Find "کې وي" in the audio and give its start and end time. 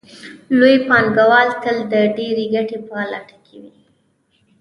3.45-3.73